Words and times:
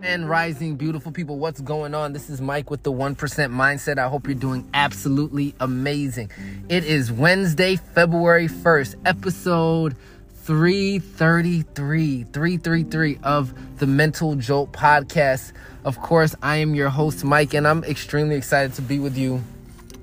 And 0.00 0.28
rising, 0.28 0.76
beautiful 0.76 1.10
people, 1.10 1.38
what's 1.38 1.60
going 1.60 1.92
on? 1.92 2.12
This 2.12 2.30
is 2.30 2.40
Mike 2.40 2.70
with 2.70 2.84
the 2.84 2.92
1% 2.92 3.16
Mindset. 3.16 3.98
I 3.98 4.08
hope 4.08 4.28
you're 4.28 4.36
doing 4.36 4.68
absolutely 4.72 5.56
amazing. 5.58 6.30
It 6.68 6.84
is 6.84 7.10
Wednesday, 7.10 7.76
February 7.76 8.46
1st, 8.46 8.94
episode 9.04 9.96
333, 10.44 12.22
333 12.24 13.18
of 13.24 13.52
the 13.78 13.88
Mental 13.88 14.36
Jolt 14.36 14.72
podcast. 14.72 15.52
Of 15.84 16.00
course, 16.00 16.36
I 16.42 16.58
am 16.58 16.76
your 16.76 16.90
host, 16.90 17.24
Mike, 17.24 17.54
and 17.54 17.66
I'm 17.66 17.82
extremely 17.82 18.36
excited 18.36 18.74
to 18.74 18.82
be 18.82 19.00
with 19.00 19.18
you 19.18 19.42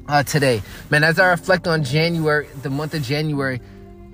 uh, 0.10 0.24
today. 0.24 0.62
Man, 0.90 1.06
as 1.06 1.20
I 1.20 1.28
reflect 1.28 1.68
on 1.68 1.86
January, 1.86 2.48
the 2.62 2.70
month 2.70 2.94
of 2.94 3.02
January, 3.02 3.62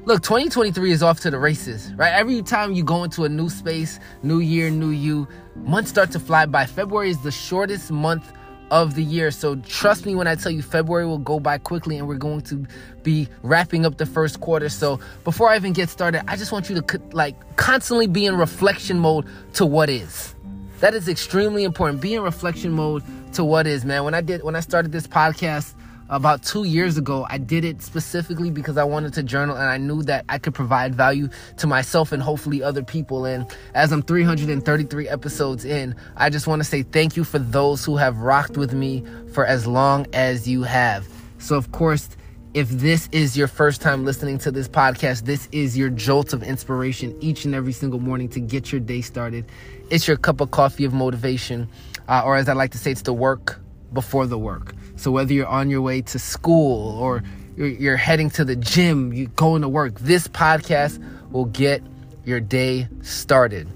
look, 0.06 0.22
2023 0.24 0.92
is 0.92 1.04
off 1.04 1.20
to 1.22 1.32
the 1.32 1.38
races, 1.38 1.94
right? 1.96 2.14
Every 2.14 2.42
time 2.42 2.74
you 2.74 2.84
go 2.84 3.04
into 3.04 3.24
a 3.24 3.30
new 3.30 3.50
space, 3.50 4.00
new 4.24 4.40
year, 4.40 4.70
new 4.70 4.90
you, 4.90 5.28
months 5.56 5.90
start 5.90 6.12
to 6.12 6.20
fly 6.20 6.46
by. 6.46 6.66
February 6.66 7.10
is 7.10 7.22
the 7.22 7.32
shortest 7.32 7.92
month 7.92 8.32
of 8.72 8.96
the 8.96 9.04
year. 9.04 9.32
So 9.32 9.58
trust 9.58 10.06
me 10.06 10.16
when 10.16 10.28
I 10.28 10.36
tell 10.36 10.52
you 10.52 10.62
February 10.62 11.06
will 11.06 11.18
go 11.18 11.40
by 11.40 11.58
quickly 11.58 11.98
and 11.98 12.08
we're 12.08 12.16
going 12.16 12.42
to 12.42 12.66
be 13.04 13.28
wrapping 13.44 13.86
up 13.86 13.98
the 13.98 14.06
first 14.06 14.40
quarter. 14.40 14.70
So 14.70 15.00
before 15.24 15.50
I 15.50 15.58
even 15.58 15.74
get 15.74 15.90
started, 15.90 16.24
I 16.30 16.38
just 16.38 16.52
want 16.52 16.70
you 16.70 16.82
to 16.82 17.02
like 17.12 17.36
constantly 17.58 18.08
be 18.08 18.26
in 18.26 18.38
reflection 18.38 18.98
mode 18.98 19.28
to 19.54 19.66
what 19.66 19.90
is. 19.90 20.36
That 20.80 20.96
is 20.96 21.08
extremely 21.08 21.64
important. 21.64 22.02
Be 22.02 22.16
in 22.16 22.24
reflection 22.24 22.72
mode 22.72 23.04
to 23.34 23.44
what 23.44 23.68
is, 23.68 23.86
man. 23.86 24.04
When 24.04 24.14
I 24.14 24.22
did 24.22 24.42
when 24.42 24.56
I 24.56 24.62
started 24.62 24.92
this 24.92 25.06
podcast, 25.06 25.74
about 26.12 26.44
two 26.44 26.66
years 26.66 26.98
ago, 26.98 27.26
I 27.30 27.38
did 27.38 27.64
it 27.64 27.82
specifically 27.82 28.52
because 28.52 28.78
I 28.78 28.84
wanted 28.84 29.14
to 29.14 29.24
journal 29.24 29.56
and 29.56 29.70
I 29.70 29.78
knew 29.78 30.04
that 30.04 30.26
I 30.28 30.40
could 30.40 30.54
provide 30.54 30.94
value 30.94 31.30
to 31.58 31.68
myself 31.68 32.12
and 32.12 32.22
hopefully 32.22 32.62
other 32.62 32.84
people. 32.84 33.24
And 33.24 33.46
as 33.74 33.94
I'm 33.94 34.02
333 34.02 35.08
episodes 35.08 35.64
in, 35.64 35.96
I 36.18 36.30
just 36.30 36.48
want 36.48 36.60
to 36.60 36.66
say 36.66 36.84
thank 36.84 37.16
you 37.16 37.24
for 37.24 37.40
those 37.40 37.86
who 37.86 37.96
have 37.96 38.18
rocked 38.18 38.58
with 38.58 38.74
me 38.74 39.06
for 39.34 39.46
as 39.46 39.66
long 39.66 40.06
as 40.12 40.48
you 40.50 40.64
have. 40.64 41.08
So, 41.40 41.56
of 41.56 41.72
course, 41.72 42.10
if 42.54 42.68
this 42.68 43.08
is 43.14 43.38
your 43.38 43.48
first 43.48 43.80
time 43.80 44.04
listening 44.04 44.38
to 44.40 44.52
this 44.52 44.68
podcast, 44.68 45.24
this 45.24 45.48
is 45.54 45.78
your 45.78 45.90
jolt 45.90 46.34
of 46.34 46.44
inspiration 46.44 47.18
each 47.22 47.46
and 47.46 47.56
every 47.56 47.72
single 47.72 48.02
morning 48.02 48.28
to 48.30 48.42
get 48.42 48.70
your 48.74 48.82
day 48.82 49.00
started. 49.00 49.46
It's 49.90 50.10
your 50.10 50.18
cup 50.18 50.42
of 50.42 50.52
coffee 50.52 50.84
of 50.84 50.94
motivation, 50.94 51.70
uh, 52.10 52.24
or 52.26 52.36
as 52.36 52.50
I 52.50 52.54
like 52.54 52.72
to 52.72 52.78
say, 52.78 52.92
it's 52.92 53.04
the 53.04 53.14
work 53.14 53.62
before 53.94 54.28
the 54.28 54.38
work. 54.38 54.76
So 55.02 55.10
whether 55.10 55.34
you're 55.34 55.48
on 55.48 55.72
your 55.72 55.82
way 55.82 56.04
to 56.04 56.20
school 56.20 57.00
or 57.00 57.24
you're, 57.58 57.98
heading 57.98 58.30
to 58.32 58.46
the 58.46 58.56
gym, 58.56 59.12
you're 59.12 59.30
going 59.30 59.64
to 59.64 59.68
work, 59.68 60.00
this 60.00 60.28
podcast 60.28 61.04
will 61.32 61.46
get 61.46 61.82
your 62.24 62.40
day 62.40 62.88
started. 63.02 63.68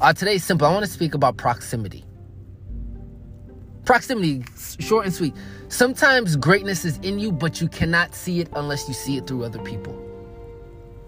Uh, 0.00 0.12
today's 0.12 0.44
simple. 0.44 0.68
I 0.68 0.72
want 0.72 0.84
to 0.86 0.90
speak 0.90 1.14
about 1.14 1.36
proximity. 1.36 2.04
Proximity, 3.84 4.44
short 4.78 5.06
and 5.06 5.12
sweet. 5.12 5.34
Sometimes 5.70 6.36
greatness 6.36 6.84
is 6.84 6.98
in 6.98 7.18
you, 7.18 7.32
but 7.32 7.60
you 7.60 7.66
cannot 7.66 8.14
see 8.14 8.38
it 8.38 8.48
unless 8.54 8.86
you 8.86 8.94
see 8.94 9.16
it 9.16 9.26
through 9.26 9.42
other 9.42 9.58
people. 9.58 9.92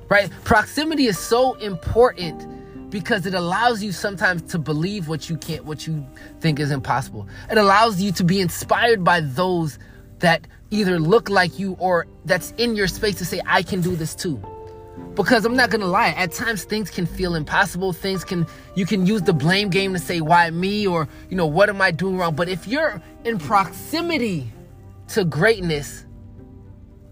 Right? 0.09 0.29
Proximity 0.43 1.07
is 1.07 1.21
so 1.21 1.55
important 1.55 2.45
because 2.91 3.27
it 3.27 3.35
allows 3.35 3.83
you 3.83 3.93
sometimes 3.93 4.43
to 4.53 4.59
believe 4.59 5.09
what 5.09 5.29
you 5.29 5.37
can't 5.37 5.65
what 5.65 5.87
you 5.87 6.07
think 6.41 6.61
is 6.61 6.71
impossible. 6.71 7.27
It 7.51 7.59
allows 7.59 8.01
you 8.01 8.13
to 8.13 8.25
be 8.25 8.41
inspired 8.41 9.05
by 9.05 9.21
those 9.21 9.79
that 10.21 10.47
either 10.71 10.99
look 10.99 11.29
like 11.29 11.59
you 11.59 11.77
or 11.79 12.07
that's 12.25 12.53
in 12.59 12.75
your 12.75 12.89
space 12.89 13.17
to 13.17 13.25
say 13.25 13.41
i 13.47 13.63
can 13.63 13.81
do 13.81 13.97
this 13.97 14.15
too. 14.15 14.41
Because 15.15 15.45
i'm 15.45 15.57
not 15.57 15.71
gonna 15.71 15.87
lie 15.87 16.09
at 16.11 16.33
times 16.33 16.65
things 16.65 16.91
can 16.91 17.07
feel 17.07 17.35
impossible. 17.35 17.93
Things 17.93 18.25
can 18.25 18.47
you 18.75 18.87
can 18.87 19.07
use 19.07 19.23
the 19.23 19.33
blame 19.33 19.69
game 19.69 19.93
to 19.93 19.99
say 19.99 20.21
why 20.21 20.51
me? 20.51 20.87
or 20.87 21.09
you 21.29 21.37
know 21.37 21.47
what 21.47 21.69
am 21.69 21.81
i 21.81 21.91
doing 21.91 22.17
wrong? 22.17 22.35
But 22.35 22.49
if 22.49 22.67
you're 22.67 23.03
in 23.25 23.39
proximity 23.39 24.53
to 25.09 25.25
greatness 25.25 26.05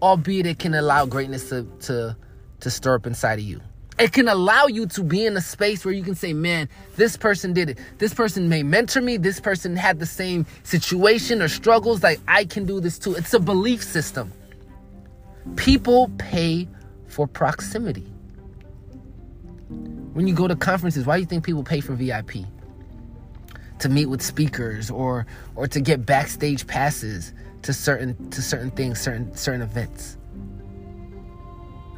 albeit 0.02 0.46
it 0.46 0.58
can 0.58 0.74
allow 0.74 1.06
greatness 1.06 1.48
to 1.48 1.66
to 1.80 2.16
to 2.60 2.70
stir 2.70 2.94
up 2.94 3.06
inside 3.06 3.38
of 3.38 3.44
you 3.44 3.60
it 3.98 4.12
can 4.12 4.28
allow 4.28 4.66
you 4.66 4.86
to 4.86 5.04
be 5.04 5.24
in 5.24 5.36
a 5.36 5.40
space 5.40 5.84
where 5.84 5.94
you 5.94 6.02
can 6.02 6.14
say, 6.14 6.32
man, 6.32 6.68
this 6.96 7.16
person 7.16 7.52
did 7.52 7.70
it. 7.70 7.78
This 7.98 8.12
person 8.12 8.48
may 8.48 8.62
mentor 8.62 9.00
me. 9.00 9.16
This 9.16 9.38
person 9.38 9.76
had 9.76 10.00
the 10.00 10.06
same 10.06 10.46
situation 10.64 11.40
or 11.40 11.48
struggles. 11.48 12.02
Like, 12.02 12.20
I 12.26 12.44
can 12.44 12.64
do 12.64 12.80
this 12.80 12.98
too. 12.98 13.14
It's 13.14 13.34
a 13.34 13.40
belief 13.40 13.84
system. 13.84 14.32
People 15.56 16.10
pay 16.18 16.68
for 17.06 17.28
proximity. 17.28 18.06
When 19.68 20.26
you 20.26 20.34
go 20.34 20.48
to 20.48 20.56
conferences, 20.56 21.06
why 21.06 21.16
do 21.16 21.20
you 21.20 21.26
think 21.26 21.44
people 21.44 21.62
pay 21.62 21.80
for 21.80 21.94
VIP? 21.94 22.46
To 23.80 23.88
meet 23.88 24.06
with 24.06 24.22
speakers 24.22 24.90
or 24.90 25.26
or 25.56 25.66
to 25.68 25.80
get 25.80 26.06
backstage 26.06 26.66
passes 26.66 27.32
to 27.62 27.72
certain 27.72 28.30
to 28.30 28.40
certain 28.40 28.70
things, 28.70 29.00
certain 29.00 29.36
certain 29.36 29.62
events 29.62 30.16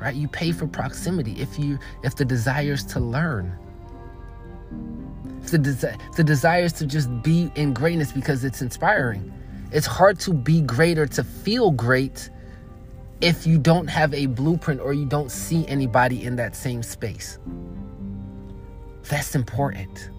right? 0.00 0.14
You 0.14 0.28
pay 0.28 0.52
for 0.52 0.66
proximity 0.66 1.40
if 1.40 1.58
you 1.58 1.78
if 2.02 2.16
the 2.16 2.24
desires 2.24 2.84
to 2.86 3.00
learn 3.00 3.58
if 5.46 5.52
the, 5.52 5.58
desi- 5.58 6.14
the 6.16 6.24
desires 6.24 6.72
to 6.72 6.86
just 6.86 7.22
be 7.22 7.52
in 7.54 7.72
greatness 7.72 8.10
because 8.10 8.42
it's 8.42 8.62
inspiring. 8.62 9.32
It's 9.70 9.86
hard 9.86 10.18
to 10.20 10.32
be 10.32 10.60
great 10.60 10.98
or 10.98 11.06
to 11.06 11.22
feel 11.22 11.70
great 11.70 12.30
if 13.20 13.46
you 13.46 13.56
don't 13.56 13.86
have 13.86 14.12
a 14.12 14.26
blueprint 14.26 14.80
or 14.80 14.92
you 14.92 15.06
don't 15.06 15.30
see 15.30 15.64
anybody 15.68 16.24
in 16.24 16.34
that 16.36 16.56
same 16.56 16.82
space. 16.82 17.38
That's 19.04 19.36
important. 19.36 20.10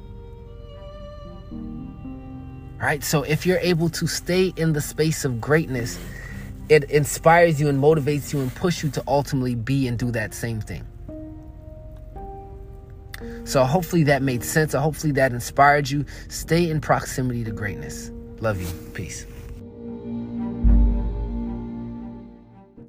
Right? 2.82 3.04
So 3.04 3.24
if 3.24 3.46
you're 3.46 3.60
able 3.60 3.90
to 3.90 4.08
stay 4.08 4.54
in 4.56 4.72
the 4.72 4.82
space 4.82 5.26
of 5.26 5.42
greatness 5.42 6.00
it 6.70 6.90
inspires 6.92 7.60
you 7.60 7.70
and 7.70 7.82
motivates 7.82 8.34
you 8.34 8.40
and 8.42 8.54
push 8.54 8.84
you 8.84 8.90
to 8.92 9.04
ultimately 9.08 9.56
be 9.56 9.88
and 9.88 9.98
do 9.98 10.12
that 10.12 10.34
same 10.34 10.62
thing. 10.62 10.86
So 13.46 13.64
hopefully 13.64 14.04
that 14.04 14.22
made 14.22 14.44
sense. 14.44 14.76
Or 14.76 14.80
hopefully 14.80 15.14
that 15.14 15.32
inspired 15.32 15.90
you. 15.90 16.06
Stay 16.28 16.70
in 16.70 16.82
proximity 16.82 17.44
to 17.46 17.52
greatness. 17.52 18.12
Love 18.42 18.62
you. 18.62 18.68
Peace. 18.94 19.26